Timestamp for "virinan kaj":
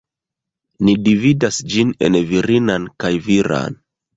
2.33-3.13